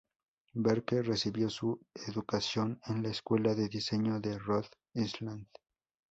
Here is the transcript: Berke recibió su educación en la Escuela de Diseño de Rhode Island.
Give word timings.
Berke 0.55 1.03
recibió 1.03 1.47
su 1.51 1.79
educación 1.93 2.81
en 2.87 3.03
la 3.03 3.09
Escuela 3.09 3.53
de 3.53 3.69
Diseño 3.69 4.19
de 4.19 4.39
Rhode 4.39 4.69
Island. 4.95 5.45